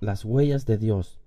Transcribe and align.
las 0.00 0.24
huellas 0.24 0.66
de 0.66 0.78
Dios. 0.78 1.18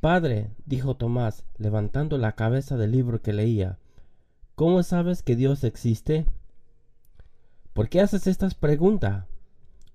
Padre, 0.00 0.50
dijo 0.66 0.96
Tomás, 0.96 1.44
levantando 1.58 2.18
la 2.18 2.32
cabeza 2.32 2.76
del 2.76 2.92
libro 2.92 3.22
que 3.22 3.32
leía, 3.32 3.78
¿cómo 4.54 4.82
sabes 4.82 5.22
que 5.22 5.36
Dios 5.36 5.64
existe? 5.64 6.26
¿Por 7.72 7.88
qué 7.88 8.00
haces 8.00 8.26
estas 8.26 8.54
preguntas? 8.54 9.26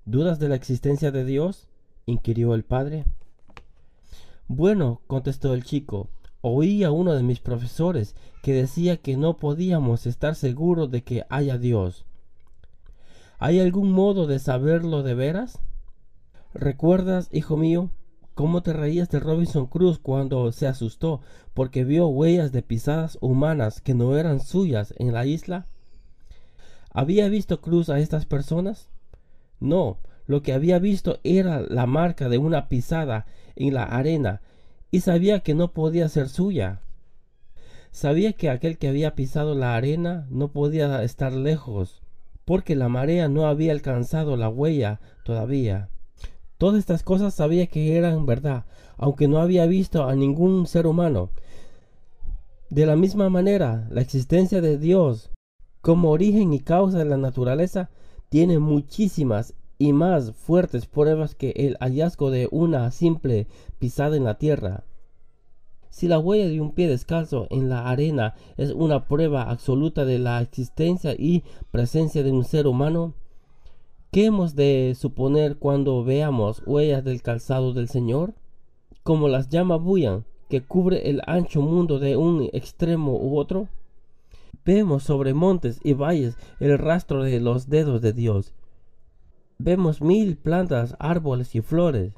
¿Dudas 0.05 0.39
de 0.39 0.49
la 0.49 0.55
existencia 0.55 1.11
de 1.11 1.25
Dios? 1.25 1.67
inquirió 2.05 2.55
el 2.55 2.63
padre. 2.63 3.05
Bueno, 4.47 5.01
contestó 5.07 5.53
el 5.53 5.63
chico, 5.63 6.09
oí 6.41 6.83
a 6.85 6.91
uno 6.91 7.13
de 7.13 7.23
mis 7.23 7.41
profesores 7.41 8.15
que 8.41 8.53
decía 8.53 8.97
que 8.97 9.17
no 9.17 9.37
podíamos 9.37 10.07
estar 10.07 10.35
seguros 10.35 10.89
de 10.89 11.03
que 11.03 11.25
haya 11.29 11.57
Dios. 11.57 12.05
¿Hay 13.39 13.59
algún 13.59 13.91
modo 13.91 14.25
de 14.25 14.39
saberlo 14.39 15.03
de 15.03 15.13
veras? 15.13 15.59
¿Recuerdas, 16.59 17.29
hijo 17.31 17.55
mío, 17.55 17.91
cómo 18.33 18.63
te 18.63 18.73
reías 18.73 19.11
de 19.11 19.19
Robinson 19.19 19.67
Cruz 19.67 19.99
cuando 19.99 20.51
se 20.51 20.65
asustó 20.65 21.21
porque 21.53 21.83
vio 21.83 22.07
huellas 22.07 22.51
de 22.51 22.63
pisadas 22.63 23.19
humanas 23.21 23.79
que 23.79 23.93
no 23.93 24.17
eran 24.17 24.39
suyas 24.39 24.91
en 24.97 25.13
la 25.13 25.27
isla? 25.27 25.67
¿Había 26.89 27.29
visto 27.29 27.61
Cruz 27.61 27.89
a 27.89 27.99
estas 27.99 28.25
personas? 28.25 28.89
No, 29.59 29.99
lo 30.25 30.41
que 30.41 30.51
había 30.51 30.79
visto 30.79 31.19
era 31.23 31.61
la 31.61 31.85
marca 31.85 32.27
de 32.27 32.39
una 32.39 32.69
pisada 32.69 33.27
en 33.55 33.75
la 33.75 33.83
arena 33.83 34.41
y 34.89 35.01
sabía 35.01 35.41
que 35.41 35.53
no 35.53 35.73
podía 35.73 36.09
ser 36.09 36.27
suya. 36.27 36.81
Sabía 37.91 38.33
que 38.33 38.49
aquel 38.49 38.79
que 38.79 38.87
había 38.87 39.13
pisado 39.13 39.53
la 39.53 39.75
arena 39.75 40.25
no 40.31 40.47
podía 40.47 41.03
estar 41.03 41.33
lejos, 41.33 42.01
porque 42.45 42.75
la 42.75 42.89
marea 42.89 43.27
no 43.27 43.45
había 43.45 43.73
alcanzado 43.73 44.37
la 44.37 44.49
huella 44.49 44.99
todavía. 45.23 45.89
Todas 46.57 46.79
estas 46.79 47.03
cosas 47.03 47.35
sabía 47.35 47.67
que 47.67 47.97
eran 47.97 48.25
verdad, 48.25 48.65
aunque 48.97 49.27
no 49.27 49.39
había 49.39 49.65
visto 49.67 50.03
a 50.05 50.15
ningún 50.15 50.65
ser 50.65 50.87
humano. 50.87 51.29
De 52.69 52.85
la 52.85 52.95
misma 52.95 53.29
manera, 53.29 53.87
la 53.91 54.01
existencia 54.01 54.59
de 54.59 54.77
Dios 54.77 55.29
como 55.81 56.09
origen 56.09 56.53
y 56.53 56.59
causa 56.59 56.97
de 56.97 57.05
la 57.05 57.17
naturaleza 57.17 57.89
tiene 58.29 58.59
muchísimas 58.59 59.53
y 59.77 59.93
más 59.93 60.33
fuertes 60.33 60.87
pruebas 60.87 61.35
que 61.35 61.51
el 61.51 61.77
hallazgo 61.79 62.31
de 62.31 62.49
una 62.51 62.91
simple 62.91 63.47
pisada 63.79 64.17
en 64.17 64.23
la 64.23 64.37
tierra. 64.37 64.83
Si 65.89 66.07
la 66.07 66.19
huella 66.19 66.47
de 66.47 66.59
un 66.59 66.73
pie 66.73 66.87
descalzo 66.87 67.47
en 67.49 67.69
la 67.69 67.89
arena 67.89 68.35
es 68.57 68.71
una 68.71 69.07
prueba 69.07 69.43
absoluta 69.49 70.05
de 70.05 70.19
la 70.19 70.41
existencia 70.41 71.13
y 71.13 71.43
presencia 71.71 72.23
de 72.23 72.31
un 72.31 72.43
ser 72.43 72.67
humano, 72.67 73.13
¿qué 74.11 74.25
hemos 74.25 74.55
de 74.55 74.95
suponer 74.97 75.57
cuando 75.57 76.03
veamos 76.03 76.61
huellas 76.65 77.03
del 77.03 77.21
calzado 77.21 77.73
del 77.73 77.89
Señor? 77.89 78.33
Como 79.03 79.27
las 79.27 79.49
llama 79.49 79.77
bullan 79.77 80.25
que 80.49 80.61
cubre 80.61 81.09
el 81.09 81.21
ancho 81.27 81.61
mundo 81.61 81.99
de 81.99 82.17
un 82.17 82.49
extremo 82.53 83.17
u 83.17 83.37
otro. 83.37 83.67
Vemos 84.65 85.03
sobre 85.03 85.33
montes 85.33 85.79
y 85.83 85.93
valles 85.93 86.37
el 86.59 86.77
rastro 86.77 87.23
de 87.23 87.39
los 87.39 87.69
dedos 87.69 88.01
de 88.01 88.13
Dios 88.13 88.53
Vemos 89.59 90.01
mil 90.01 90.37
plantas, 90.37 90.95
árboles 90.99 91.55
y 91.55 91.61
flores, 91.61 92.13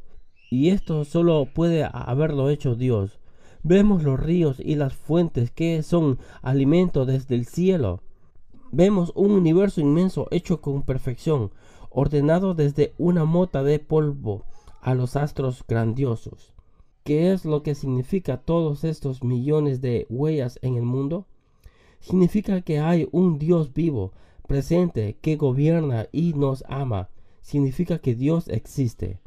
y 0.51 0.71
esto 0.71 1.05
solo 1.05 1.47
puede 1.53 1.87
haberlo 1.89 2.49
hecho 2.49 2.75
Dios. 2.75 3.19
Vemos 3.63 4.03
los 4.03 4.19
ríos 4.19 4.59
y 4.59 4.75
las 4.75 4.93
fuentes 4.93 5.49
que 5.49 5.81
son 5.81 6.19
alimento 6.41 7.05
desde 7.05 7.35
el 7.35 7.45
cielo. 7.45 8.01
Vemos 8.71 9.11
un 9.15 9.31
universo 9.31 9.81
inmenso 9.81 10.27
hecho 10.29 10.61
con 10.61 10.83
perfección, 10.83 11.51
ordenado 11.89 12.53
desde 12.53 12.93
una 12.99 13.25
mota 13.25 13.63
de 13.63 13.79
polvo 13.79 14.43
a 14.81 14.93
los 14.93 15.15
astros 15.15 15.63
grandiosos. 15.67 16.53
¿Qué 17.03 17.31
es 17.31 17.45
lo 17.45 17.63
que 17.63 17.73
significa 17.73 18.37
todos 18.37 18.83
estos 18.83 19.23
millones 19.23 19.81
de 19.81 20.05
huellas 20.09 20.59
en 20.61 20.75
el 20.75 20.83
mundo? 20.83 21.25
Significa 21.99 22.61
que 22.61 22.79
hay 22.79 23.09
un 23.11 23.39
Dios 23.39 23.73
vivo, 23.73 24.11
presente, 24.47 25.17
que 25.19 25.35
gobierna 25.35 26.07
y 26.11 26.33
nos 26.33 26.63
ama, 26.67 27.09
significa 27.41 27.97
que 27.97 28.13
Dios 28.13 28.47
existe. 28.49 29.19